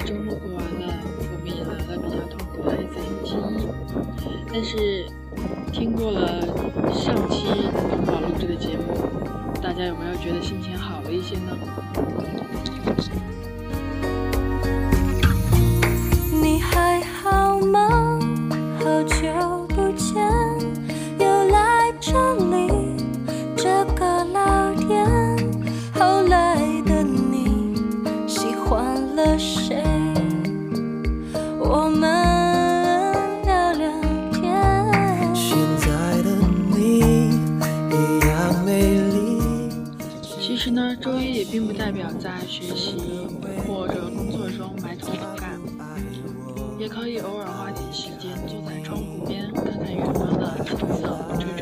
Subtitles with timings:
[0.00, 5.06] 周末过完了我们也来了比较痛苦的一次星期一但是
[5.72, 6.40] 听过了
[6.92, 7.46] 上期
[7.90, 8.82] 龙宝录制的节目
[9.62, 11.56] 大家有没有觉得心情好了一些呢？
[16.42, 18.18] 你还好吗？
[18.78, 20.23] 好久不见。
[41.50, 42.96] 并不代表在学习
[43.66, 45.60] 或者工作中埋头苦干
[46.78, 51.53] 也可以偶尔花点时间坐在窗户边看看远方的景色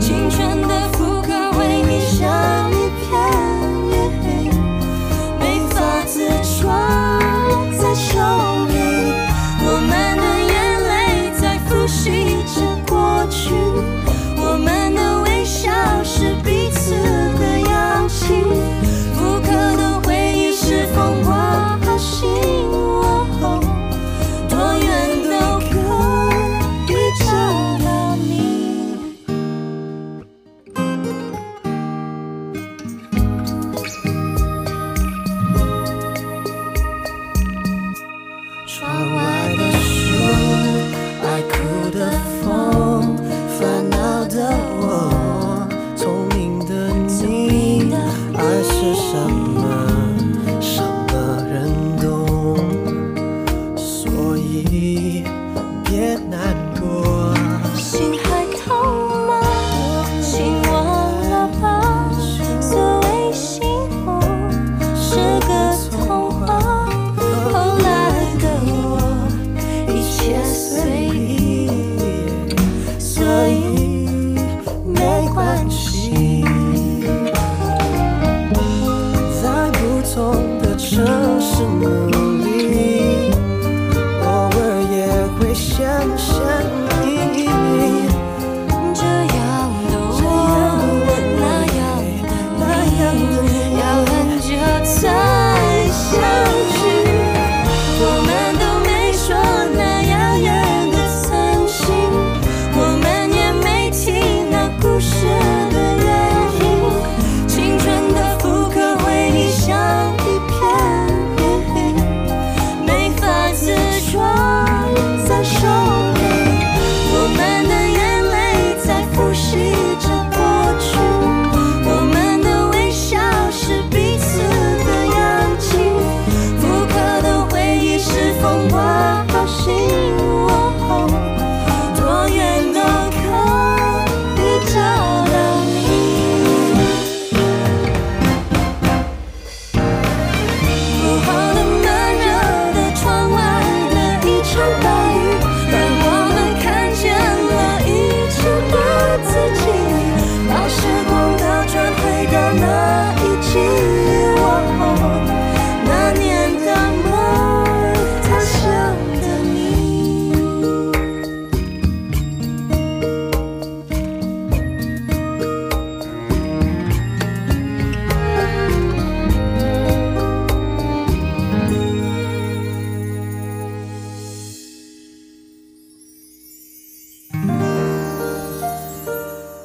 [0.00, 0.79] 青春的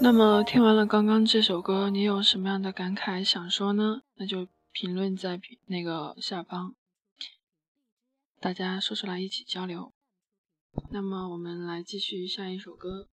[0.06, 4.04] 那么听完了刚刚这首歌你有什么样的感慨想说呢？
[4.18, 6.76] 那就评论在那个下方
[8.40, 9.92] 大家说出来一起交流。
[10.92, 13.08] 那么我们来继续下一首歌。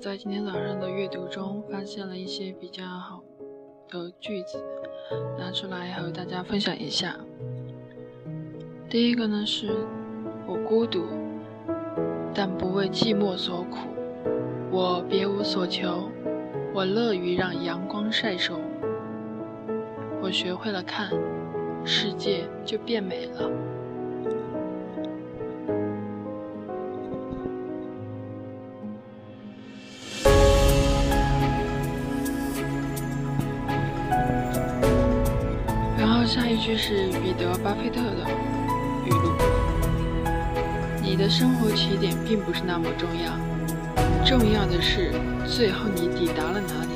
[0.00, 3.22] 在今天早上的阅读中发现了一些比较好
[3.86, 4.64] 的句子，
[5.38, 7.14] 拿出来和大家分享一下。
[8.88, 9.68] 第一个呢是，
[10.46, 11.04] 我孤独，
[12.32, 13.76] 但不为寂寞所苦；
[14.72, 16.08] 我别无所求，
[16.72, 18.58] 我乐于让阳光晒手。
[20.22, 21.10] 我学会了看，
[21.84, 23.50] 世界就变美了。
[36.30, 38.24] 下一句是彼得·巴菲特的
[39.04, 39.32] 语录
[41.02, 43.32] ：“你的生活起点并不是那么重要，
[44.24, 45.10] 重要的是
[45.44, 46.90] 最后你抵达了哪里。”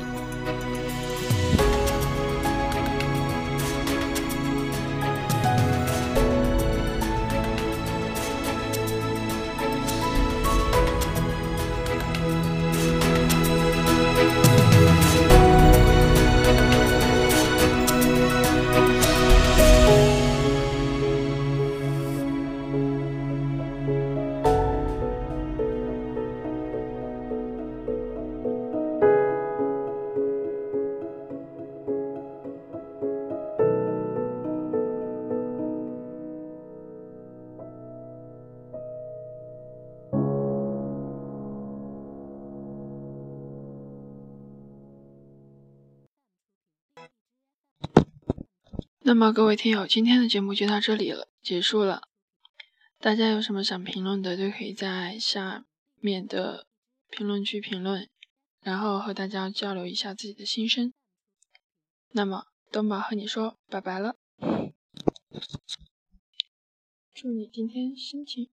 [49.15, 52.01] 那么各位听友，今天的节目就到这里了，结束了。
[52.99, 55.63] 大家有什么想评论的，都可以在下
[56.01, 56.67] 面的
[57.09, 58.09] 评论区评论，
[58.59, 60.93] 然后和大家交流一下自己的心声。
[62.11, 64.17] 那么东宝和你说拜拜了，
[67.13, 68.49] 祝你今天心情。